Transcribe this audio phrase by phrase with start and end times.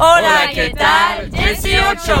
[0.00, 1.28] Hola, ¿qué tal?
[1.28, 2.12] 18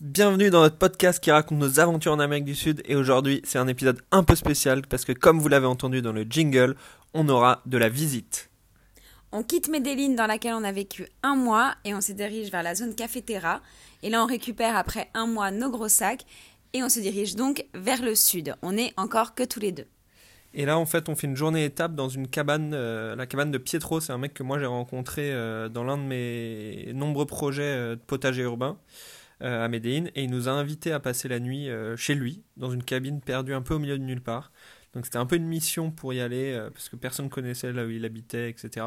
[0.00, 3.60] Bienvenue dans notre podcast qui raconte nos aventures en Amérique du Sud et aujourd'hui c'est
[3.60, 6.74] un épisode un peu spécial parce que comme vous l'avez entendu dans le jingle,
[7.14, 8.50] on aura de la visite.
[9.30, 12.64] On quitte Medellin dans laquelle on a vécu un mois et on se dirige vers
[12.64, 13.60] la zone cafetera.
[14.02, 16.26] Et là on récupère après un mois nos gros sacs
[16.72, 18.56] et on se dirige donc vers le sud.
[18.62, 19.86] On n'est encore que tous les deux.
[20.54, 23.50] Et là, en fait, on fait une journée étape dans une cabane, euh, la cabane
[23.50, 24.00] de Pietro.
[24.00, 27.96] C'est un mec que moi j'ai rencontré euh, dans l'un de mes nombreux projets euh,
[27.96, 28.78] de potager urbain
[29.40, 30.06] à Medellin.
[30.16, 33.54] Et il nous a invités à passer la nuit chez lui, dans une cabine perdue
[33.54, 34.50] un peu au milieu de nulle part.
[34.94, 37.90] Donc c'était un peu une mission pour y aller, parce que personne connaissait là où
[37.90, 38.84] il habitait, etc.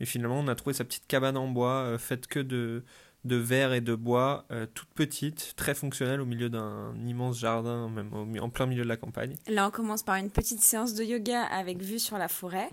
[0.00, 2.82] Mais finalement, on a trouvé sa petite cabane en bois, faite que de,
[3.24, 7.88] de verre et de bois, euh, toute petite, très fonctionnelle au milieu d'un immense jardin,
[7.88, 8.10] même
[8.40, 9.36] en plein milieu de la campagne.
[9.48, 12.68] Là, on commence par une petite séance de yoga avec vue sur la forêt.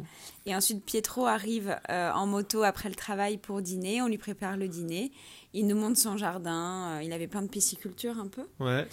[0.46, 4.02] Et ensuite, Pietro arrive euh, en moto après le travail pour dîner.
[4.02, 5.12] On lui prépare le dîner.
[5.54, 6.98] Il nous montre son jardin.
[6.98, 8.48] Euh, il avait plein de pisciculture un peu.
[8.60, 8.88] Ouais.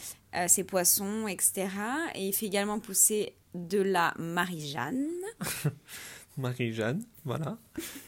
[0.47, 1.69] ses poissons, etc.
[2.15, 5.09] Et il fait également pousser de la Marie-Jeanne.
[6.37, 7.59] Marie-Jeanne, voilà.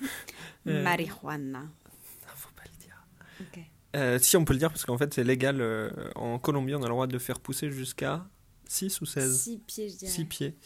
[0.65, 1.65] Marijuana.
[3.97, 6.83] Euh, si on peut le dire, parce qu'en fait c'est légal euh, en Colombie, on
[6.83, 8.25] a le droit de faire pousser jusqu'à
[8.67, 10.13] 6 ou 16 6 pieds, je dirais.
[10.13, 10.57] 6 pieds.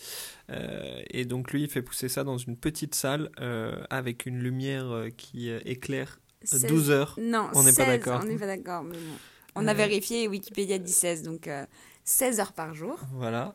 [0.51, 3.31] Euh, et donc lui, il fait pousser ça dans une petite salle
[3.89, 6.21] avec une lumière qui éclaire
[6.53, 7.19] 12 heures.
[7.21, 8.21] Non, on n'est pas d'accord.
[8.23, 9.17] On n'est pas d'accord, mais bon.
[9.57, 11.49] On a vérifié, Wikipédia dit 16, donc
[12.05, 12.99] 16 heures par jour.
[13.13, 13.55] Voilà.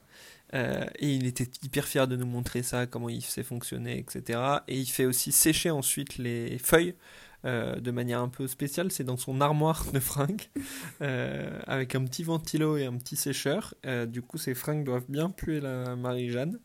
[0.53, 4.39] et il était hyper fier de nous montrer ça, comment il sait fonctionner, etc.
[4.67, 6.95] Et il fait aussi sécher ensuite les feuilles
[7.43, 8.91] de manière un peu spéciale.
[8.91, 10.49] C'est dans son armoire de fringues,
[11.01, 13.73] euh, avec un petit ventilo et un petit sécheur.
[13.85, 16.59] Euh, du coup, ces fringues doivent bien puer la Marie-Jeanne.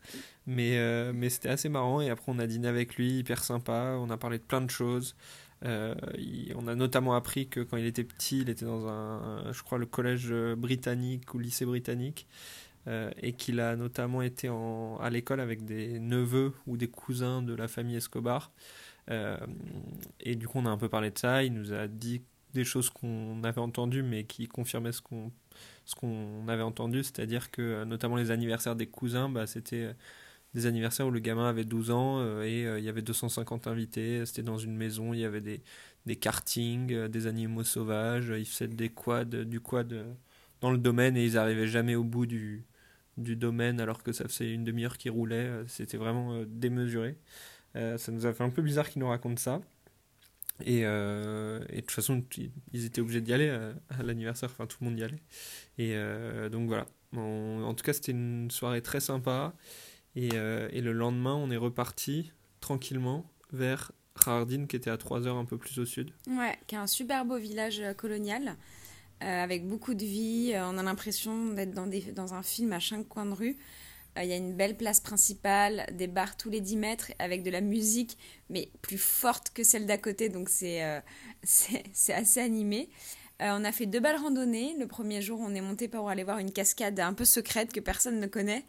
[0.47, 0.79] Mais,
[1.15, 2.03] mais c'était assez marrant.
[2.03, 3.97] Et après, on a dîné avec lui, hyper sympa.
[3.99, 5.17] On a parlé de plein de choses.
[5.63, 9.79] on a notamment appris que quand il était petit, il était dans un, je crois,
[9.79, 12.27] le collège britannique ou lycée britannique.
[12.87, 14.51] et qu'il a notamment été
[15.01, 18.53] à l'école avec des neveux ou des cousins de la famille Escobar.
[19.11, 19.37] Euh,
[20.21, 21.45] et du coup, on a un peu parlé de ça.
[21.45, 22.23] Il nous a dit
[22.55, 27.85] des choses qu'on avait entendues, mais qui confirmaient ce qu'on avait entendu, c'est-à-dire que euh,
[27.85, 29.93] notamment les anniversaires des cousins, bah, c'était euh,
[30.55, 34.43] des anniversaires où le gamin avait 12 ans et il y avait 250 invités, c'était
[34.43, 35.63] dans une maison, il y avait des,
[36.07, 40.17] des kartings, des animaux sauvages, ils faisaient des quads, du quad
[40.61, 42.65] dans le domaine et ils arrivaient jamais au bout du,
[43.17, 47.17] du domaine alors que ça faisait une demi-heure qu'ils roulaient, c'était vraiment démesuré.
[47.77, 49.61] Euh, ça nous a fait un peu bizarre qu'ils nous racontent ça.
[50.65, 52.23] Et, euh, de toute façon,
[52.73, 55.23] ils étaient obligés d'y aller euh, à, l'anniversaire, enfin tout le monde y allait.
[55.79, 55.97] Et
[56.51, 56.87] donc voilà.
[57.17, 59.55] en tout cas, c'était une soirée très sympa.
[60.17, 63.93] Et, le lendemain, on est reparti tranquillement vers
[64.23, 66.13] Khardin, qui était à 3 heures un peu plus au sud.
[66.29, 68.57] Ouais, qui est un super beau village colonial,
[69.21, 70.53] avec beaucoup de vie.
[70.55, 73.57] on a l'impression d'être dans, dans un film à chaque coin de rue.
[74.19, 77.43] Euh, il y a une belle place principale, des bars tous les 10 mètres avec
[77.43, 78.17] de la musique,
[78.49, 81.01] mais plus forte que celle d'à côté, donc c'est euh,
[82.13, 82.89] assez animé.
[83.43, 84.77] Euh, on a fait deux belles randonnées.
[84.79, 87.81] Le premier jour, on est monté pour aller voir une cascade un peu secrète que
[87.81, 88.65] personne ne connaît.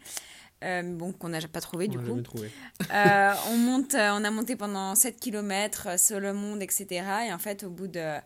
[0.62, 2.20] bon, qu'on n'a pas trouvé du coup.
[2.90, 7.04] on, monte, on a monté pendant 7 km, sur le monde, etc.
[7.28, 8.18] Et en fait, au bout de.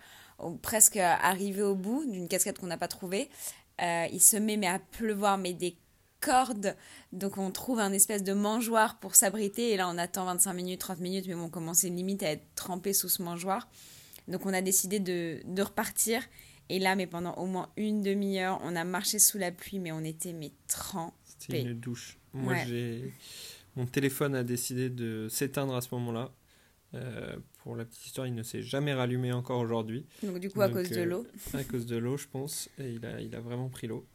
[0.62, 3.28] presque arrivé au bout d'une cascade qu'on n'a pas trouvée,
[3.78, 5.76] il se met mais à pleuvoir, mais des
[6.20, 6.76] corde.
[7.12, 9.70] Donc on trouve un espèce de mangeoire pour s'abriter.
[9.70, 12.92] Et là, on attend 25 minutes, 30 minutes, mais on commençait limite à être trempé
[12.92, 13.68] sous ce mangeoire.
[14.28, 16.22] Donc on a décidé de, repartir.
[16.68, 19.90] Et là, mais pendant au moins une demi-heure, on a marché sous la pluie, mais
[19.90, 21.14] on était mais trempés.
[21.38, 22.18] C'était une douche.
[22.32, 23.12] Moi, j'ai
[23.76, 26.32] mon téléphone a décidé de s'éteindre à ce moment-là.
[26.94, 30.06] Euh, pour la petite histoire, il ne s'est jamais rallumé encore aujourd'hui.
[30.22, 31.26] Donc du coup, à cause de euh, l'eau.
[31.54, 32.68] À cause de l'eau, je pense.
[32.78, 34.06] Et il a, il a vraiment pris l'eau.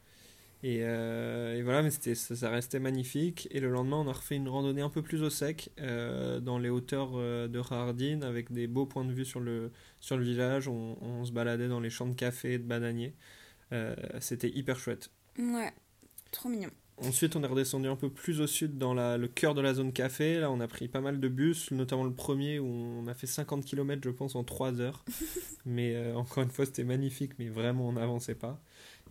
[0.66, 3.48] Euh, et, voilà, mais c'était, ça, restait magnifique.
[3.52, 6.58] Et le lendemain, on a refait une randonnée un peu plus au sec, euh, dans
[6.58, 10.24] les hauteurs euh, de Rardine, avec des beaux points de vue sur le, sur le
[10.24, 10.68] village.
[10.68, 13.16] On, se baladait dans les champs de café et de bananiers.
[14.20, 15.10] c'était hyper chouette.
[15.40, 15.74] Ouais,
[16.32, 16.70] trop mignon.
[16.98, 19.74] Ensuite, on est redescendu un peu plus au sud, dans la, le cœur de la
[19.74, 20.40] zone café.
[20.40, 23.28] Là, on a pris pas mal de bus, notamment le premier où on a fait
[23.28, 25.04] 50 km, je pense, en 3 heures.
[25.66, 28.62] mais encore une fois, c'était magnifique, mais vraiment, on n'avançait pas.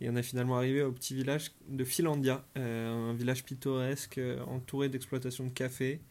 [0.01, 4.43] Et on est finalement arrivé au petit village de Philandia, euh, un village pittoresque euh,
[4.43, 6.01] entouré d'exploitations de café.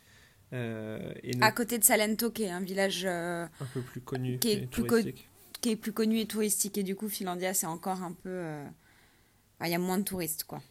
[0.54, 4.52] Euh, et À côté de Salento, qui est un village un peu plus connu qui
[4.52, 4.84] est plus,
[5.60, 6.78] qui est plus connu et touristique.
[6.78, 8.42] Et du coup, Philandia, c'est encore un peu.
[9.62, 10.62] Il y a moins de touristes, quoi.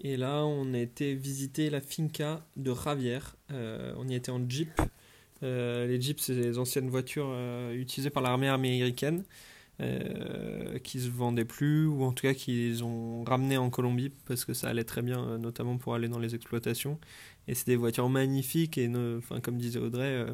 [0.00, 3.36] Et là, on a été visiter la finca de Ravière.
[3.50, 4.70] on y était en jeep.
[5.42, 7.34] les Jeeps, c'est les anciennes voitures
[7.72, 9.24] utilisées par l'armée américaine.
[9.82, 14.44] Euh, qui se vendaient plus ou en tout cas qu'ils ont ramené en Colombie parce
[14.44, 16.98] que ça allait très bien notamment pour aller dans les exploitations.
[17.48, 18.90] Et c'est des voitures magnifiques et
[19.42, 20.26] comme disait Audrey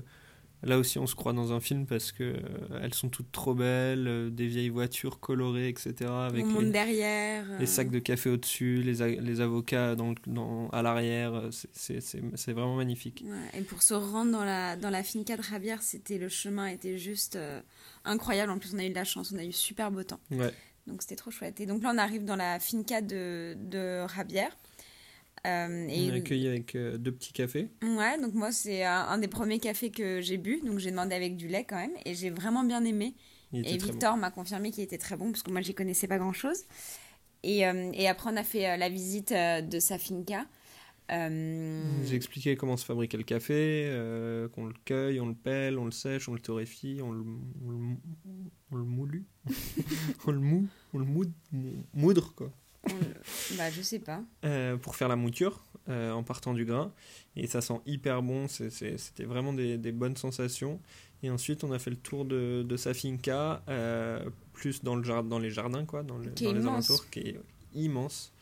[0.65, 3.55] Là aussi, on se croit dans un film parce que euh, elles sont toutes trop
[3.55, 6.11] belles, euh, des vieilles voitures colorées, etc.
[6.11, 7.45] Avec on les, derrière.
[7.61, 11.51] Les sacs de café au-dessus, les, les avocats dans, dans, à l'arrière.
[11.53, 13.25] C'est vraiment magnifique.
[13.55, 16.99] et pour se rendre dans la, dans la finca de Rabière, c'était le chemin était
[16.99, 17.61] juste euh,
[18.05, 18.51] incroyable.
[18.51, 20.21] En plus, on a eu de la chance, on a eu super beau temps.
[20.33, 20.53] Ouais.
[20.89, 21.61] Donc c'était trop chouette.
[21.61, 24.57] Et donc là, on arrive dans la finca de, de Rabière.
[25.47, 26.11] Euh, et...
[26.11, 27.69] On est accueilli avec euh, deux petits cafés.
[27.83, 31.37] Ouais, donc moi c'est un, des premiers cafés que j'ai bu, donc j'ai demandé avec
[31.37, 33.15] du lait quand même, et j'ai vraiment bien aimé.
[33.53, 36.33] Et Victor m'a confirmé qu'il était très bon, parce que moi j'y connaissais pas grand
[36.33, 36.65] chose.
[37.43, 40.45] Et, euh, et après on a fait la visite de sa finca.
[41.11, 41.83] Euh...
[42.05, 43.91] J'ai expliqué comment se fabriquait le café,
[44.55, 47.25] qu'on le cueille, on le pèle, on le sèche, on le torréfie, on le,
[47.65, 47.79] on le,
[48.73, 49.25] on le moulu,
[50.27, 51.07] on le mou, on le
[51.95, 52.53] moudre quoi
[53.57, 54.23] bah, je sais pas.
[54.45, 56.93] Euh, pour faire la mouture euh, en partant du grain.
[57.37, 58.47] Et ça sent hyper bon.
[58.49, 60.81] C'était vraiment des, des, bonnes sensations.
[61.23, 65.03] Et ensuite, on a fait le tour de, de sa finca, euh, plus dans, le
[65.03, 67.41] jardin, dans les jardins, quoi, dans, les alentours, qui est
[67.75, 68.33] immense.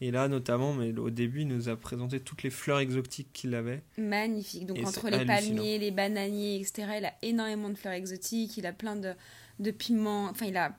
[0.00, 3.54] Et là, notamment, mais au début, il nous a présenté toutes les fleurs exotiques qu'il
[3.54, 3.82] avait.
[3.96, 4.66] Magnifique.
[4.66, 8.56] Donc, entre les palmiers, les bananiers, etc., il a énormément de fleurs exotiques.
[8.56, 9.12] Il a plein de,
[9.60, 10.26] de piments.
[10.26, 10.76] Enfin, il a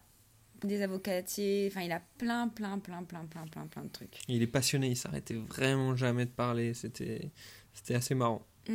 [0.68, 4.19] des avocatiers, enfin il a plein, plein, plein, plein, plein, plein, plein de trucs.
[4.27, 7.31] Il est passionné, il s'arrêtait vraiment jamais de parler, c'était,
[7.74, 8.45] c'était assez marrant.
[8.68, 8.74] Mm.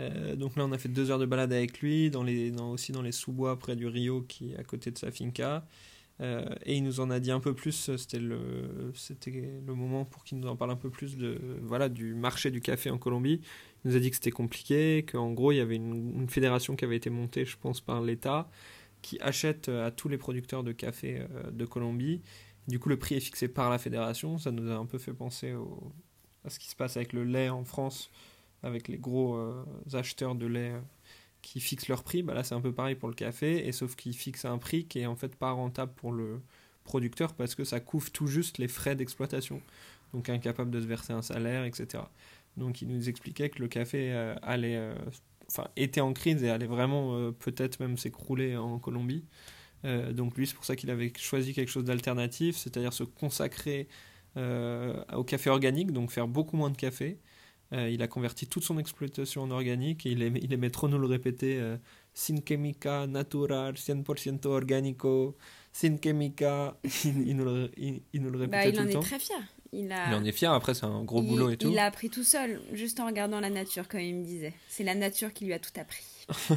[0.00, 2.70] Euh, donc là on a fait deux heures de balade avec lui, dans les, dans,
[2.70, 5.66] aussi dans les sous-bois près du Rio qui est à côté de sa finca.
[6.20, 9.30] Euh, et il nous en a dit un peu plus, c'était le, c'était
[9.64, 12.60] le moment pour qu'il nous en parle un peu plus de, voilà, du marché du
[12.60, 13.40] café en Colombie.
[13.84, 16.74] Il nous a dit que c'était compliqué, qu'en gros il y avait une, une fédération
[16.74, 18.50] qui avait été montée, je pense, par l'État,
[19.02, 22.22] qui achète euh, à tous les producteurs de café euh, de Colombie.
[22.66, 24.38] Du coup, le prix est fixé par la fédération.
[24.38, 25.54] Ça nous a un peu fait penser
[26.44, 28.10] à ce qui se passe avec le lait en France,
[28.62, 29.64] avec les gros euh,
[29.94, 30.74] acheteurs de lait
[31.40, 32.22] qui fixent leur prix.
[32.22, 34.84] Bah là, c'est un peu pareil pour le café, et sauf qu'ils fixent un prix
[34.84, 36.42] qui est en fait pas rentable pour le
[36.84, 39.62] producteur parce que ça couvre tout juste les frais d'exploitation.
[40.12, 42.02] Donc, incapable de se verser un salaire, etc.
[42.56, 44.12] Donc, il nous expliquait que le café
[44.42, 44.94] allait
[45.50, 49.24] enfin, était en crise et allait vraiment euh, peut-être même s'écrouler en Colombie.
[49.84, 53.88] Euh, donc lui, c'est pour ça qu'il avait choisi quelque chose d'alternatif, c'est-à-dire se consacrer
[54.36, 57.18] euh, au café organique, donc faire beaucoup moins de café.
[57.72, 60.98] il a converti toute son exploitation en organique et il aimait, il aimait trop nous
[60.98, 61.60] le répéter
[62.14, 65.36] sin química, natural, 100% orgánico,
[65.72, 66.76] sin química.
[67.04, 68.90] il, nous le, il, nous le bah, répétait tout le temps.
[68.90, 69.38] Il en est très fier.
[69.72, 71.68] Il, en est fier, après c'est un gros boulot et tout.
[71.68, 74.54] Il l'a appris tout seul, juste en regardant la nature, comme il me disait.
[74.68, 76.04] C'est la nature qui lui a tout appris.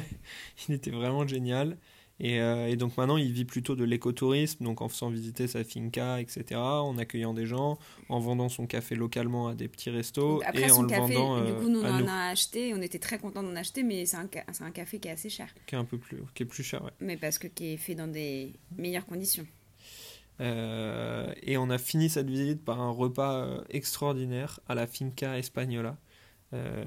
[0.69, 1.77] il était vraiment génial.
[2.23, 6.21] Euh, et, donc maintenant, il vit plutôt de l'écotourisme, donc en faisant visiter sa finca,
[6.21, 7.79] etc., en accueillant des gens,
[8.09, 11.19] en vendant son café localement à des petits restos Après, et son en café, le
[11.19, 11.45] vendant.
[11.45, 14.17] du coup, nous, on en a acheté, on était très contents d'en acheter, mais c'est
[14.17, 14.29] un,
[14.61, 15.53] un, café qui est assez cher.
[15.65, 16.91] Qui est un peu plus, qui est plus cher, ouais.
[16.99, 19.47] Mais parce que qui est fait dans des meilleures conditions.
[20.41, 25.37] Euh, et on a fini cette visite par un repas euh, extraordinaire à la Finca
[25.37, 25.97] Espagnola.
[26.53, 26.83] Euh,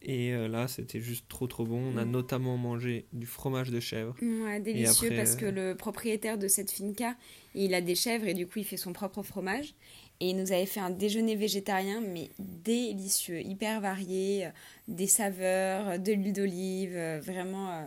[0.00, 1.92] et là, c'était juste trop trop bon.
[1.92, 2.10] On a mm.
[2.10, 4.14] notamment mangé du fromage de chèvre.
[4.22, 7.16] Ouais, délicieux parce que le propriétaire de cette finca,
[7.54, 9.74] il a des chèvres et du coup, il fait son propre fromage.
[10.20, 14.48] Et il nous avait fait un déjeuner végétarien, mais délicieux, hyper varié,
[14.88, 17.86] des saveurs, de l'huile d'olive, vraiment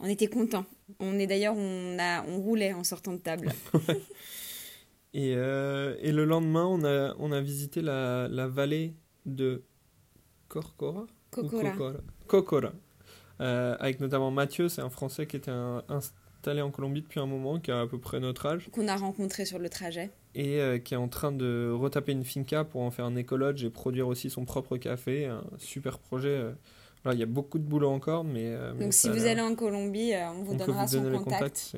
[0.00, 0.66] on était contents.
[1.00, 3.52] On est d'ailleurs, on, a, on roulait en sortant de table.
[5.14, 8.94] et, euh, et, le lendemain, on a, on a visité la, la vallée
[9.26, 9.62] de
[10.48, 11.92] Corcora Cocora.
[12.26, 12.72] Cocora?
[13.40, 17.58] Euh, avec notamment Mathieu, c'est un Français qui était installé en Colombie depuis un moment,
[17.58, 18.68] qui a à peu près notre âge.
[18.70, 20.10] Qu'on a rencontré sur le trajet.
[20.36, 23.64] Et euh, qui est en train de retaper une finca pour en faire un écologe
[23.64, 25.26] et produire aussi son propre café.
[25.26, 26.54] Un super projet
[27.12, 28.46] il y a beaucoup de boulot encore, mais.
[28.46, 31.76] Euh, Donc, si vous allez en Colombie, euh, on vous donnera son contact.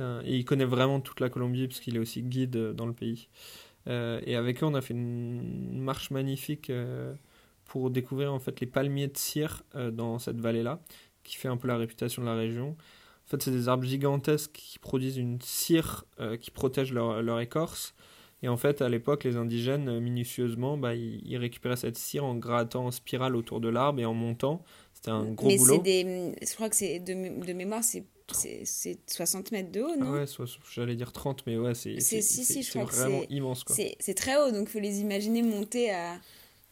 [0.00, 3.28] Et il connaît vraiment toute la Colombie, puisqu'il est aussi guide euh, dans le pays.
[3.86, 6.72] et avec eux, on a fait une marche magnifique
[7.66, 9.62] pour découvrir en fait les palmiers de cire
[9.92, 10.80] dans cette vallée-là,
[11.22, 12.76] qui fait un peu la réputation de la région.
[13.26, 16.04] En fait, c'est des arbres gigantesques qui produisent une cire
[16.40, 17.94] qui protège leur, leur écorce
[18.44, 22.34] et en fait, à l'époque, les indigènes, euh, minutieusement, bah, ils, récupéraient cette cire en
[22.34, 24.62] grattant en spirale autour de l'arbre et en montant.
[24.92, 25.78] C'était un gros Mais boulot.
[25.78, 30.06] Des, je crois que c'est de, de mémoire, c'est c'est 60 mètres de haut, non
[30.08, 33.64] ah Ouais, j'allais dire 30, mais ouais, c'est si, si, vraiment immense.
[33.68, 36.18] C'est très haut, donc il faut les imaginer monter à,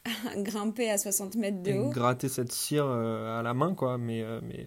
[0.36, 1.90] grimper à 60 mètres de et haut.
[1.90, 3.96] gratter cette cire euh, à la main, quoi.
[3.98, 4.66] Mais, euh, mais,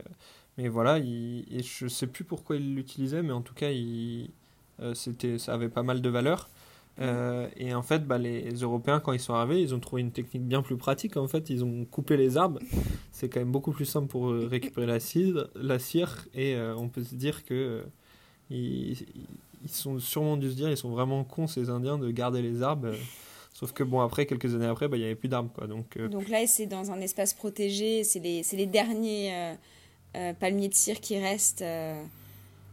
[0.58, 4.30] mais voilà, il, et je sais plus pourquoi il l'utilisait, mais en tout cas, il,
[4.80, 4.94] euh,
[5.38, 6.50] ça avait pas mal de valeur.
[7.00, 10.12] Euh, et en fait, bah, les Européens, quand ils sont arrivés, ils ont trouvé une
[10.12, 11.18] technique bien plus pratique.
[11.18, 12.60] En fait, ils ont coupé les arbres.
[13.12, 15.48] C'est quand même beaucoup plus simple pour récupérer la cire.
[15.56, 17.84] La cire et euh, on peut se dire que euh,
[18.50, 18.98] ils,
[19.68, 22.92] sont sûrement dû se dire, ils sont vraiment cons ces Indiens de garder les arbres.
[23.54, 25.68] sauf que bon, après quelques années après, bah, il y avait plus d'arbres, quoi.
[25.68, 28.04] Donc là, c'est dans un espace protégé.
[28.04, 29.56] C'est les, les derniers
[30.40, 31.66] palmiers de cire qui restent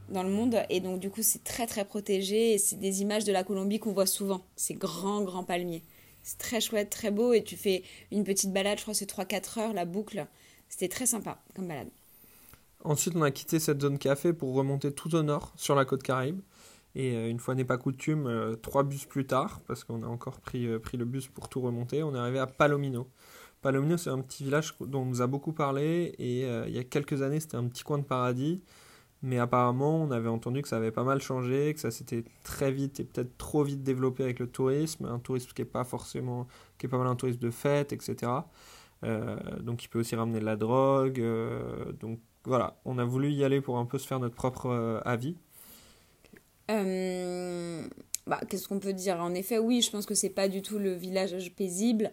[0.08, 0.56] dans le monde.
[0.70, 2.54] Et donc, du coup, c'est très, très protégé.
[2.54, 4.42] Et c'est des images de la Colombie qu'on voit souvent.
[4.56, 5.82] Ces grands, grands palmiers.
[6.22, 7.32] C'est très chouette, très beau.
[7.32, 10.26] Et tu fais une petite balade, je crois c'est 3-4 heures, la boucle.
[10.68, 11.90] C'était très sympa comme balade.
[12.84, 16.02] Ensuite, on a quitté cette zone café pour remonter tout au nord, sur la côte
[16.02, 16.40] Caraïbe.
[16.94, 20.06] Et euh, une fois n'est pas coutume, euh, trois bus plus tard, parce qu'on a
[20.06, 23.08] encore pris, euh, pris le bus pour tout remonter, on est arrivé à Palomino.
[23.62, 26.84] Palomino, c'est un petit village dont on nous a beaucoup parlé, et il y a
[26.84, 28.60] quelques années, c'était un petit coin de paradis.
[29.22, 32.72] Mais apparemment, on avait entendu que ça avait pas mal changé, que ça s'était très
[32.72, 36.48] vite et peut-être trop vite développé avec le tourisme, un tourisme qui est pas forcément,
[36.76, 38.32] qui est pas mal un tourisme de fête, etc.
[39.04, 41.20] Euh, donc il peut aussi ramener de la drogue.
[41.20, 44.66] euh, donc voilà, on a voulu y aller pour un peu se faire notre propre
[44.66, 45.36] euh, avis.
[48.26, 49.16] Bah, Qu'est-ce qu'on peut dire?
[49.20, 52.10] En effet, oui, je pense que c'est pas du tout le village paisible.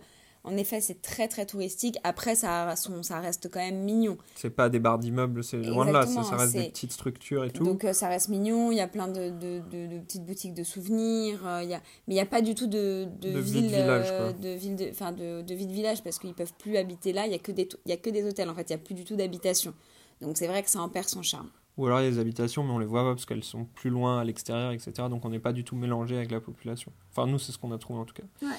[0.50, 1.98] En effet, c'est très très touristique.
[2.04, 4.18] Après, ça, son- ça reste quand même mignon.
[4.36, 7.52] C'est pas des barres d'immeubles, c'est loin de là, ça, reste des petites structures et
[7.52, 7.64] tout.
[7.64, 10.54] Donc euh, ça reste mignon, il y a plein de, de, de- de petites boutiques
[10.54, 11.78] de souvenirs, euh, il y a...
[12.08, 14.34] mais il n'y a pas du tout de, de, ville, village, euh, quoi.
[14.40, 17.26] de, ville de, enfin, de, de vie de village parce qu'ils peuvent plus habiter là,
[17.26, 18.82] il n'y a, que des il y a que des hôtels en fait, il n'y
[18.82, 19.74] a plus du tout d'habitation.
[20.22, 21.50] Donc c'est vrai que ça en perd son charme.
[21.80, 23.64] Ou alors il y a des habitations, mais on les voit pas parce qu'elles sont
[23.64, 24.92] plus loin à l'extérieur, etc.
[25.10, 26.92] Donc on n'est pas du tout mélangé avec la population.
[27.12, 28.24] Enfin, nous, c'est ce qu'on a trouvé en tout cas.
[28.42, 28.54] Ouais.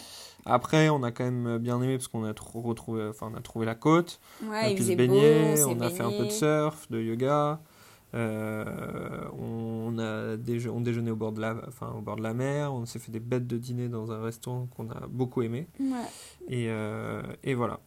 [0.47, 3.67] Après, on a quand même bien aimé parce qu'on a retrouvé, enfin, on a trouvé
[3.67, 4.21] la côte.
[4.43, 6.99] on a Ouais, pu se beau, baigner, on a fait un peu de surf, de
[7.01, 7.61] yoga.
[8.15, 12.35] euh, on a déje- on déjeunait au bord de la, enfin, au bord de la
[12.35, 12.73] mer.
[12.73, 15.69] On s'est fait des bêtes de dîner dans un restaurant qu'on a beaucoup aimé.
[15.79, 15.89] Ouais.
[16.49, 17.81] Et, euh, et voilà.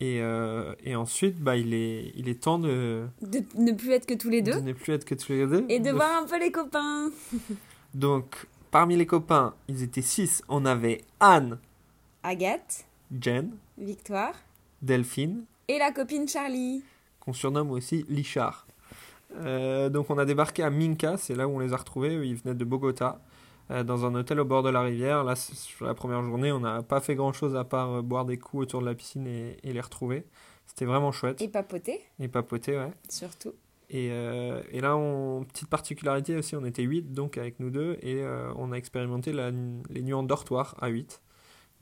[0.00, 4.06] Et, euh, et ensuite, bah, il, est, il est temps de, De ne plus être
[4.06, 5.64] que tous les de deux ne plus être que tous les deux.
[5.68, 7.10] et de De- voir un peu les copains.
[7.94, 10.42] Donc, parmi les copains, ils étaient six.
[10.48, 11.58] On avait Anne,
[12.22, 12.86] Agathe,
[13.20, 14.34] Jen, Victoire
[14.82, 16.82] Delphine, et la copine Charlie.
[17.20, 18.66] qu'on surnomme aussi Lichard.
[19.36, 22.36] Euh, donc on a débarqué à Minka, c'est là où on les a retrouvés, ils
[22.36, 23.20] venaient de Bogota,
[23.70, 25.24] dans un hôtel au bord de la rivière.
[25.24, 28.36] Là, sur la première journée, on n'a pas fait grand-chose à part euh, boire des
[28.38, 30.24] coups autour de la piscine et, et les retrouver.
[30.66, 31.40] C'était vraiment chouette.
[31.42, 32.90] Et papoter, Et papoter, ouais.
[33.08, 33.52] surtout.
[33.90, 37.98] Et, euh, et là, on, petite particularité aussi, on était 8 donc avec nous deux,
[38.02, 39.50] et euh, on a expérimenté la-
[39.90, 41.20] les nuits en dortoir à 8.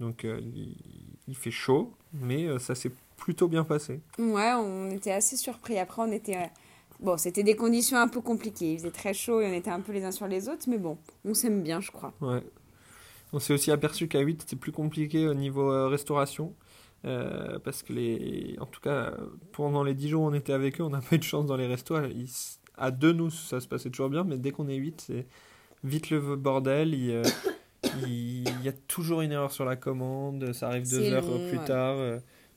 [0.01, 0.77] Donc euh, il,
[1.29, 4.01] il fait chaud, mais euh, ça s'est plutôt bien passé.
[4.19, 5.79] Ouais, on était assez surpris.
[5.79, 6.51] Après, on était.
[7.03, 8.73] Bon, c'était des conditions un peu compliquées.
[8.75, 10.79] Il faisait très chaud et on était un peu les uns sur les autres, mais
[10.79, 12.15] bon, on s'aime bien, je crois.
[12.21, 12.43] Ouais.
[13.33, 16.55] On s'est aussi aperçu qu'à 8, c'était plus compliqué au niveau euh, restauration.
[17.05, 18.57] euh, parce que les.
[18.61, 19.15] En tout cas,
[19.53, 21.47] pendant les 10 jours où on était avec eux, on n'a pas eu de chance
[21.47, 21.97] dans les restos.
[22.07, 22.31] Ils
[22.79, 25.27] À deux, nous, ça se passait toujours bien, mais dès qu'on est 8, c'est
[25.85, 26.95] vite le bordel.
[26.95, 27.23] Il, euh,
[28.07, 31.49] il il y a toujours une erreur sur la commande, ça arrive deux heures long,
[31.49, 31.65] plus ouais.
[31.65, 31.97] tard.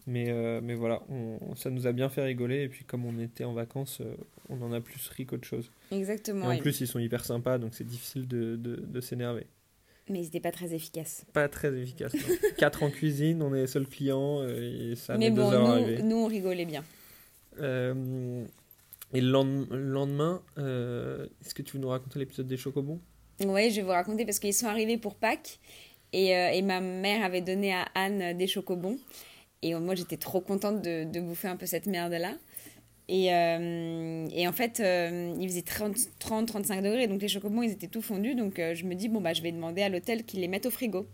[0.08, 2.64] mais, mais voilà, on- ça nous a bien fait rigoler.
[2.64, 4.02] Et puis, comme on était en vacances,
[4.50, 5.72] on en a plus ri qu'autre chose.
[5.92, 6.46] Et Exactement.
[6.48, 9.48] en et- plus, ils sont hyper sympas, donc c'est difficile de, de, de s'énerver.
[10.10, 11.26] Mais ils n'étaient pas très efficaces.
[11.34, 12.14] Pas très efficace.
[12.14, 12.20] non.
[12.58, 15.56] Quatre en cuisine, on est les seuls clients euh, et ça mais met bon, deux
[15.56, 16.84] heures nous, nous, on rigolait bien.
[17.60, 18.46] Euh,
[19.14, 23.00] et le lend- le lendemain, euh, est-ce que tu veux nous raconter l'épisode des chocobons?
[23.44, 25.60] Oui, je vais vous raconter parce qu'ils sont arrivés pour Pâques
[26.14, 28.98] et, euh, et ma mère avait donné à Anne des chocobons.
[29.62, 32.34] Et moi, j'étais trop contente de, de bouffer un peu cette merde-là.
[33.08, 37.88] Et, euh, et en fait, euh, il faisait 30-35 degrés, donc les chocobons, ils étaient
[37.88, 38.36] tout fondus.
[38.36, 40.66] Donc euh, je me dis, bon, bah, je vais demander à l'hôtel qu'ils les mettent
[40.66, 41.08] au frigo.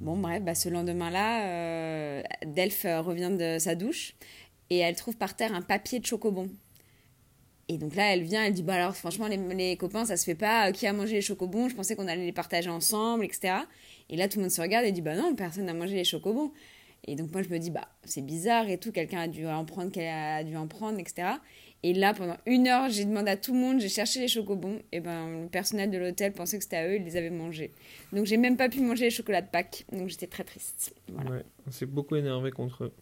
[0.00, 4.14] Bon, bref, bah, ce lendemain-là, euh, Delphes revient de sa douche
[4.68, 6.50] et elle trouve par terre un papier de chocobon.
[7.68, 10.36] Et donc là, elle vient, elle dit Bah alors, franchement, les, copains, ça se fait
[10.36, 10.70] pas.
[10.70, 11.68] Qui a mangé les chocobons?
[11.68, 13.54] Je pensais qu'on allait les partager ensemble, etc.
[14.08, 16.04] Et là, tout le monde se regarde et dit Bah non, personne n'a mangé les
[16.04, 16.52] chocobons.
[17.06, 19.64] Et donc, moi, je me dis Bah, c'est bizarre et tout, quelqu'un a dû en
[19.64, 21.28] prendre, qu'elle a dû en prendre, etc.
[21.82, 24.80] Et là, pendant une heure, j'ai demandé à tout le monde, j'ai cherché les chocobons.
[24.92, 27.70] Et ben, le personnel de l'hôtel pensait que c'était à eux, ils les avaient mangés.
[28.12, 29.84] Donc, j'ai même pas pu manger les chocolats de Pâques.
[29.92, 30.94] Donc, j'étais très triste.
[31.12, 31.30] Voilà.
[31.30, 32.92] Ouais, on s'est beaucoup énervé contre eux.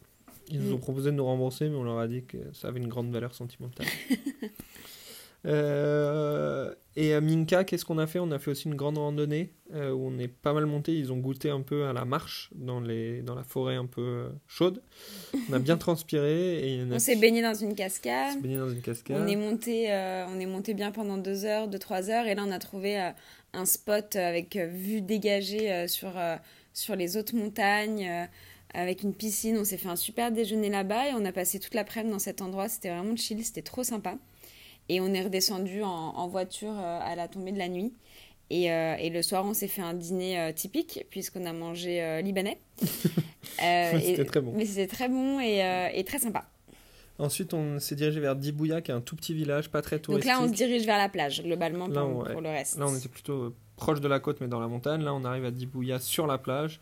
[0.51, 0.73] Ils nous Mm.
[0.75, 3.11] ont proposé de nous rembourser, mais on leur a dit que ça avait une grande
[3.11, 3.87] valeur sentimentale.
[5.45, 8.19] Euh, et à Minka, qu'est-ce qu'on a fait?
[8.19, 10.93] On a fait aussi une grande randonnée euh, où on est pas mal monté.
[10.93, 14.01] Ils ont goûté un peu à la marche dans, les, dans la forêt un peu
[14.01, 14.81] euh, chaude.
[15.49, 16.77] On a bien transpiré.
[16.77, 18.41] Et on, s'est baigné dans une cascade.
[18.41, 19.17] baigné dans une cascade.
[19.21, 19.87] On est monté,
[20.29, 22.27] on est monté bien pendant deux heures, deux trois heures.
[22.27, 23.11] Et là, on a trouvé
[23.53, 26.13] un spot avec vue dégagée sur,
[26.73, 28.27] sur les autres montagnes
[28.73, 29.57] avec une piscine.
[29.57, 32.41] On s'est fait un super déjeuner là-bas et on a passé toute l'après-midi dans cet
[32.41, 32.69] endroit.
[32.69, 34.17] C'était vraiment chill, c'était trop sympa.
[34.89, 37.93] Et on est redescendu en, voiture euh, à la tombée de la nuit.
[38.51, 42.21] Et, euh, et le soir, on s'est fait un dîner euh, typique, puisqu'on a mangé
[42.23, 42.59] libanais.
[43.57, 44.53] c'était très bon.
[44.55, 46.45] Mais c'était très bon et, et, très sympa.
[47.17, 50.29] Ensuite, on s'est dirigé vers Dibouya, qui est un tout petit village, pas très touristique.
[50.29, 52.77] Donc là, on se dirige vers la plage, globalement, pour, pour le reste.
[52.77, 55.01] Là, on était plutôt proche de la côte, mais dans la montagne.
[55.01, 56.79] Là, on arrive à Dibouya sur la plage.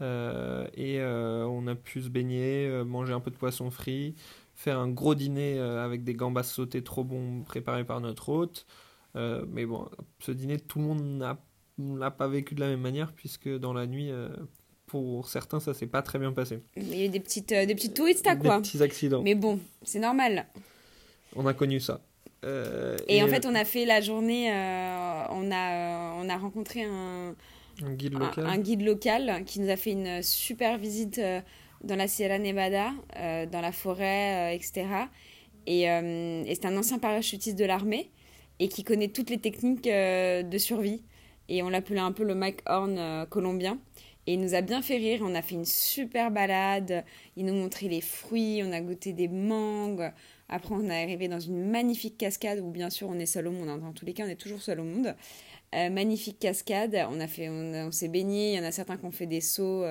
[0.00, 4.16] et on a pu se baigner, manger un peu de poisson frit
[4.54, 8.66] faire un gros dîner euh, avec des gambas sautées trop bons préparés par notre hôte.
[9.16, 9.88] Euh, mais bon,
[10.20, 11.38] ce dîner, tout le monde n'a
[11.78, 14.28] l'a pas vécu de la même manière puisque dans la nuit, euh,
[14.86, 16.60] pour certains, ça s'est pas très bien passé.
[16.76, 18.56] Il y a eu des petites, des petites touristes, quoi.
[18.56, 19.22] Des petits accidents.
[19.22, 20.46] Mais bon, c'est normal.
[21.34, 22.00] On a connu ça.
[23.08, 27.34] et, en fait, on a fait la journée, on, a, on a rencontré un,
[27.82, 28.46] un guide local.
[28.46, 31.20] un, guide local qui nous a fait une super visite
[31.84, 34.86] dans la Sierra Nevada, euh, dans la forêt, euh, etc.
[35.66, 38.10] Et, euh, et c'est un ancien parachutiste de l'armée
[38.58, 41.02] et qui connaît toutes les techniques de survie.
[41.48, 43.78] Et on l'appelait un peu le Mike Horn colombien.
[44.26, 45.20] Et il nous a bien fait rire.
[45.22, 47.04] On a fait une super balade.
[47.36, 48.62] Il nous montrait les fruits.
[48.64, 50.12] On a goûté des mangues.
[50.48, 53.50] Après, on est arrivé dans une magnifique cascade où, bien sûr, on est seul au
[53.50, 53.68] monde.
[53.68, 53.78] Hein.
[53.78, 55.14] Dans tous les cas, on est toujours seul au monde.
[55.72, 56.96] magnifique cascade.
[57.10, 58.52] On, a fait, on, s'est baigné.
[58.52, 59.84] Il y en a certains qui ont fait des sauts,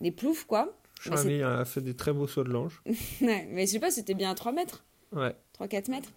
[0.00, 0.76] des ploufs, quoi.
[1.02, 2.82] Charlie a fait des très beaux sauts de l'ange.
[3.20, 4.84] mais je sais pas, c'était bien à 3 mètres.
[5.12, 5.34] Ouais.
[5.58, 6.10] 3-4 mètres.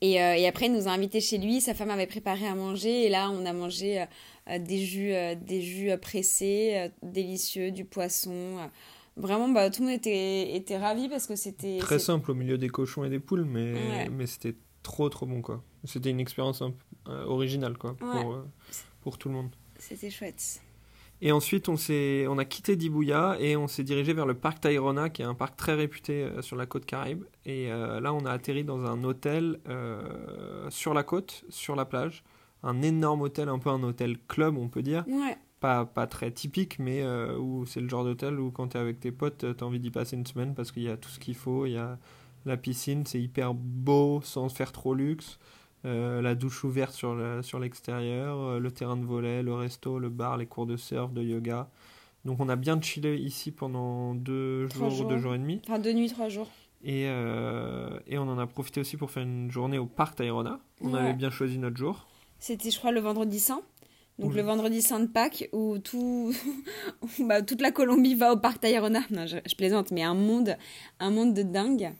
[0.00, 1.60] Et, euh, et, après, il nous a invités chez lui.
[1.60, 3.06] Sa femme avait préparé à manger.
[3.06, 4.04] Et là, on a mangé
[4.48, 8.58] euh, des jus, euh, des jus pressés, délicieux, du poisson.
[9.16, 11.78] Vraiment, bah, tout le monde était, était ravi parce que c'était.
[11.78, 15.42] Très simple au milieu des cochons et des poules, mais, mais c'était trop, trop bon,
[15.42, 15.62] quoi.
[15.84, 16.62] C'était une expérience
[17.06, 18.44] originale, quoi, pour,
[19.02, 19.50] pour tout le monde.
[19.78, 20.60] C'était chouette.
[21.24, 25.08] Et ensuite, on, on a quitté Dibouya et on s'est dirigé vers le parc Tayrona,
[25.08, 27.22] qui est un parc très réputé euh, sur la côte caraïbe.
[27.46, 31.84] Et euh, là, on a atterri dans un hôtel euh, sur la côte, sur la
[31.84, 32.24] plage.
[32.64, 35.04] Un énorme hôtel, un peu un hôtel club, on peut dire.
[35.60, 37.04] Pas, pas très typique, mais
[37.38, 39.78] où c'est le genre d'hôtel où quand tu es avec tes potes, tu as envie
[39.78, 41.66] d'y passer une semaine parce qu'il y a tout ce qu'il faut.
[41.66, 41.98] Il y a
[42.46, 45.38] la piscine, c'est hyper beau sans faire trop luxe.
[45.84, 50.10] Euh, la douche ouverte sur, sur l'extérieur, euh, le terrain de volet, le resto, le
[50.10, 51.68] bar, les cours de surf, de yoga.
[52.24, 55.60] Donc on a bien chillé ici pendant deux jours, deux jours et demi.
[55.66, 56.48] Enfin deux nuits, trois jours.
[56.84, 60.60] Et, euh, et on en a profité aussi pour faire une journée au parc Tayrona.
[60.80, 62.06] On avait bien choisi notre jour.
[62.38, 63.62] C'était je crois le vendredi saint.
[64.18, 66.32] Donc le vendredi saint de Pâques où tout,
[67.20, 69.00] bah, toute la Colombie va au parc Tayrona.
[69.10, 70.56] Non, je, je, plaisante, mais un monde,
[71.00, 71.92] un monde de dingue.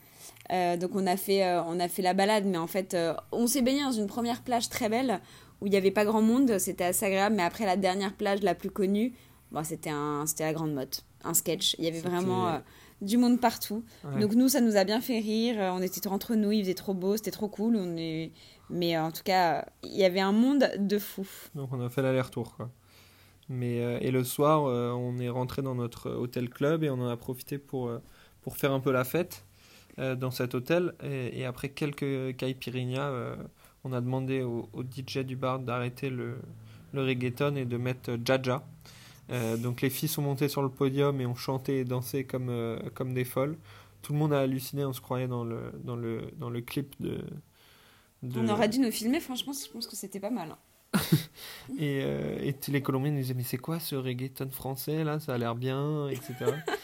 [0.51, 3.13] Euh, donc on a, fait, euh, on a fait la balade, mais en fait, euh,
[3.31, 5.21] on s'est baigné dans une première plage très belle
[5.61, 8.41] où il n'y avait pas grand monde, c'était assez agréable, mais après la dernière plage
[8.41, 9.13] la plus connue,
[9.51, 11.75] bon, c'était la grande motte, un sketch.
[11.79, 12.59] Il y avait vraiment
[13.01, 13.85] du monde partout.
[14.19, 16.93] Donc nous, ça nous a bien fait rire, on était entre nous, il faisait trop
[16.93, 18.33] beau, c'était trop cool, on est...
[18.69, 21.25] mais en tout cas, il y avait un monde de fou.
[21.55, 22.69] Donc on a fait l'aller-retour, quoi.
[23.47, 27.15] Mais, et le soir, on est rentré dans notre hôtel club et on en a
[27.15, 27.89] profité pour,
[28.41, 29.45] pour faire un peu la fête.
[29.99, 30.95] Euh, dans cet hôtel.
[31.03, 33.35] Et, après quelques caipirinhas, euh,
[33.83, 36.39] on a demandé au, DJ du bar d'arrêter le,
[36.93, 38.65] le, reggaeton et de mettre Jaja.
[39.29, 42.79] Euh, donc les filles sont montées sur le podium et ont chanté et dansé comme,
[42.95, 43.55] comme des folles.
[44.01, 46.95] Tout le monde a halluciné, on se croyait dans le, dans le, dans le clip
[46.99, 47.23] de,
[48.35, 50.55] On aurait dû nous filmer, franchement, je pense que c'était pas mal.
[50.93, 50.99] Hein.
[51.79, 55.19] et, et, les Colombiens nous disaient mais c'est quoi ce reggaeton français là?
[55.19, 56.33] Ça a l'air bien etc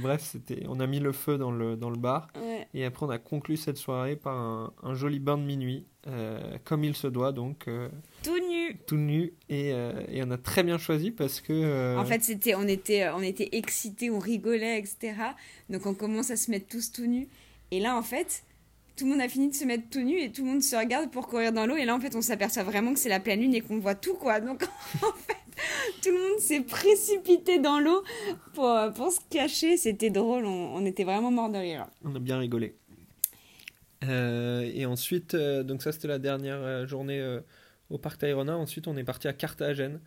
[0.00, 2.28] bref, c'était, on a mis le feu dans le, dans le bar.
[2.74, 6.84] Et après, on a conclu cette soirée par un, joli bain de minuit, euh, comme
[6.84, 7.68] il se doit, donc.
[7.68, 7.88] Euh,
[8.22, 9.32] tout nu Tout nu.
[9.48, 11.96] Et, euh, et, on a très bien choisi parce que.
[11.96, 15.14] En fait, c'était, on, était, on était excités, on rigolait, etc.
[15.70, 17.28] Donc, on commence à se mettre tous tout nus.
[17.70, 18.44] Et là, en fait,
[18.96, 20.76] tout le monde a fini de se mettre tout nu et tout le monde se
[20.76, 21.76] regarde pour courir dans l'eau.
[21.76, 23.94] Et là, en fait, on s'aperçoit vraiment que c'est la pleine lune et qu'on voit
[23.94, 24.40] tout, quoi.
[24.40, 24.62] Donc,
[25.02, 25.45] en fait
[26.02, 28.02] tout le monde s'est précipité dans l'eau
[28.54, 29.76] pour, pour se cacher.
[29.76, 31.86] C'était drôle, on, était vraiment mort de rire.
[32.04, 32.74] On a bien rigolé.
[34.04, 37.38] Euh, et ensuite, euh, donc ça c'était la dernière euh, journée
[37.90, 38.56] au parc Tayrona.
[38.56, 40.00] Ensuite, on est parti à Carthagène.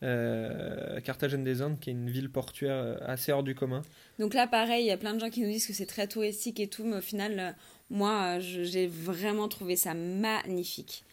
[0.00, 3.80] Carthagène des Indes, qui est une ville portuaire assez hors du commun.
[4.18, 6.06] Donc là, pareil, il y a plein de gens qui nous disent que c'est très
[6.06, 7.56] touristique et tout, mais au final,
[7.88, 11.05] Moi, j'ai vraiment trouvé ça magnifique.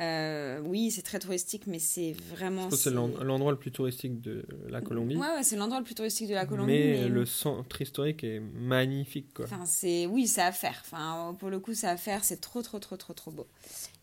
[0.00, 2.70] Euh, oui, c'est très touristique, mais c'est vraiment.
[2.70, 5.16] c'est l'endroit le plus touristique de la Colombie.
[5.16, 6.72] Ouais, ouais c'est l'endroit le plus touristique de la Colombie.
[6.72, 9.46] Mais, le centre historique est magnifique, quoi.
[9.46, 10.82] Enfin, c'est oui, c'est à faire.
[10.84, 12.24] Enfin, pour le coup, c'est à faire.
[12.24, 13.46] C'est trop, trop, trop, trop, trop beau.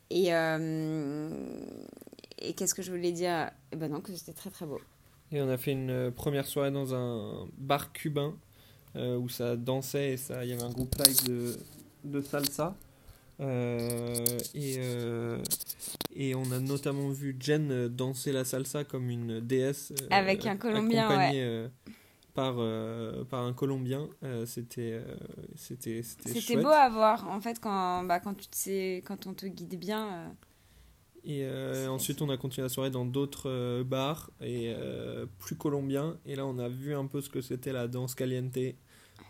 [0.10, 1.30] Et euh,
[2.40, 3.52] et qu'est-ce que je voulais dire?
[3.72, 4.82] Eh ben non, que c'était très, très beau.
[5.32, 8.36] Et on a fait une première soirée dans un bar cubain
[8.96, 11.56] euh, où ça dansait et ça, il y avait un groupe live de
[12.04, 12.76] de salsa.
[13.40, 15.38] Euh, et, euh,
[16.16, 19.92] et on a notamment vu Jen danser la salsa comme une déesse.
[19.92, 21.70] Euh, Avec un Colombien, ouais.
[22.34, 22.56] par,
[23.30, 24.08] par un Colombien.
[24.46, 25.02] c'était
[25.56, 29.46] c'était C'était beau à voir, en fait, quand, bah, quand, tu sais, quand on te
[29.46, 30.34] guide bien.
[31.26, 31.48] Et
[31.88, 34.76] ensuite, on a continué la soirée dans d'autres bars et
[35.40, 36.18] plus colombiens.
[36.26, 38.58] Et là, on a vu un peu ce que c'était la danse caliente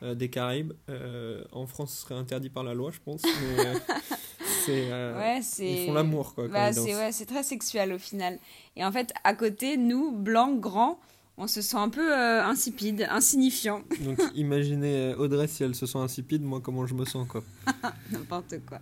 [0.03, 0.73] euh, des Caraïbes.
[0.89, 3.21] Euh, en France, ce serait interdit par la loi, je pense.
[3.23, 6.49] Mais euh, ils font l'amour, quoi.
[6.49, 8.37] Bah, c'est, ouais, c'est très sexuel au final.
[8.75, 10.99] Et en fait, à côté, nous, blancs, grands,
[11.37, 13.81] on se sent un peu insipide, insignifiant.
[14.01, 17.41] Donc imaginez Audrey si elle se sent insipide, moi comment je me sens quoi.
[18.11, 18.77] N'importe quoi.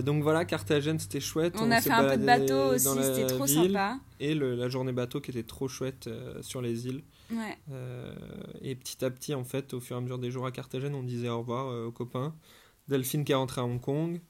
[0.00, 1.54] donc voilà, Carthagène c'était chouette.
[1.60, 3.98] On, a fait un peu de bateau aussi, c'était trop sympa.
[4.18, 6.08] Et la journée bateau qui était trop chouette
[6.40, 7.02] sur les îles.
[7.30, 7.56] Ouais.
[7.70, 8.14] Euh,
[8.60, 10.94] et petit à petit, en fait, au fur et à mesure des jours à Carthagène,
[10.94, 12.34] on disait au revoir euh, aux copains.
[12.88, 14.20] Delphine qui est rentrée à Hong Kong,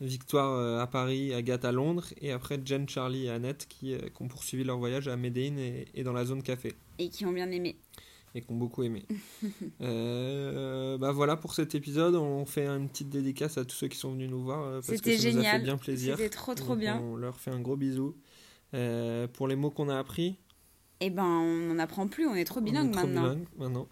[0.00, 4.22] Victoire euh, à Paris, Agathe à Londres, et après Jen, Charlie et Annette qui, qui
[4.22, 5.56] ont poursuivi leur voyage à Medellin
[5.92, 6.74] et, dans la zone café.
[6.98, 7.76] Et qui ont bien aimé.
[8.34, 9.06] Et qui ont beaucoup aimé.
[9.80, 12.14] bah voilà pour cet épisode.
[12.14, 14.84] On fait une petite dédicace à tous ceux qui sont venus nous voir.
[14.84, 15.42] C'était génial.
[15.42, 16.16] Nous a fait bien plaisir.
[16.16, 17.00] C'était trop trop bien.
[17.00, 18.14] On leur fait un gros bisou.
[18.70, 20.36] pour les mots qu'on a appris,
[21.00, 23.36] eh ben, on n'en apprend plus, on est trop bilingue maintenant.
[23.56, 23.88] maintenant.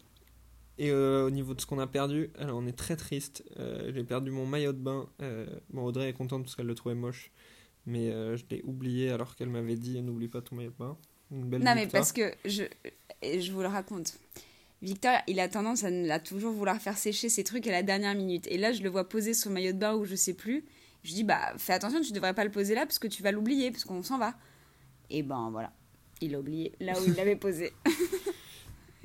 [0.77, 3.43] Et euh, au niveau de ce qu'on a perdu, alors on est très triste.
[3.57, 5.07] Euh, j'ai perdu mon maillot de bain.
[5.21, 7.31] Euh, bon, Audrey est contente parce qu'elle le trouvait moche.
[7.85, 10.97] Mais je l'ai oublié alors qu'elle m'avait dit n'oublie pas ton maillot de bain.
[11.31, 12.63] Une belle non, mais parce que je,
[13.21, 14.17] je vous le raconte.
[14.81, 18.15] Victor, il a tendance à, à, toujours vouloir faire sécher ses trucs à la dernière
[18.15, 18.47] minute.
[18.47, 20.65] Et là, je le vois poser son maillot de bain où je sais plus.
[21.03, 23.31] Je dis, bah, fais attention, tu devrais pas le poser là parce que tu vas
[23.31, 24.33] l'oublier, parce qu'on s'en va.
[25.11, 25.71] Et ben voilà.
[26.21, 27.71] Il a oublié là où il l'avait posé.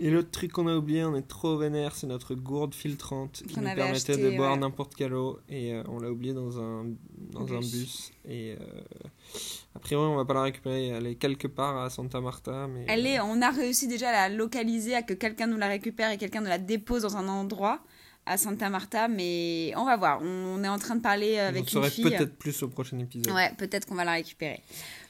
[0.03, 3.61] Et l'autre truc qu'on a oublié, on est trop vénère, c'est notre gourde filtrante qui
[3.61, 5.39] nous permettait de boire n'importe quelle eau.
[5.51, 6.87] Et euh, on l'a oublié dans un,
[7.33, 7.55] dans bus.
[7.55, 8.13] un bus.
[8.27, 9.37] Et euh,
[9.75, 10.89] a priori, on va pas la récupérer.
[10.89, 12.67] Elle est quelque part à Santa Marta.
[12.67, 15.69] Mais, Elle est, on a réussi déjà à la localiser, à que quelqu'un nous la
[15.69, 17.83] récupère et quelqu'un nous la dépose dans un endroit
[18.27, 20.21] à Santa Marta, mais on va voir.
[20.23, 22.05] On est en train de parler avec une fille.
[22.05, 23.33] peut-être plus au prochain épisode.
[23.35, 24.63] Ouais, peut-être qu'on va la récupérer.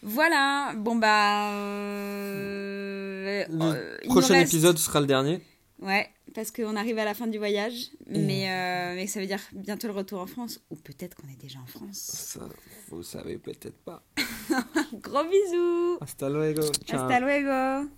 [0.03, 0.73] Voilà.
[0.77, 1.53] Bon bah.
[1.53, 5.41] Euh, le euh, prochain épisode sera le dernier.
[5.81, 9.41] Ouais, parce qu'on arrive à la fin du voyage, mais, euh, mais ça veut dire
[9.53, 11.97] bientôt le retour en France, ou peut-être qu'on est déjà en France.
[11.97, 12.49] Ça,
[12.91, 14.03] vous savez peut-être pas.
[14.93, 15.99] Gros bisous.
[16.01, 16.63] Hasta luego.
[16.85, 17.01] Ciao.
[17.01, 17.89] Hasta luego.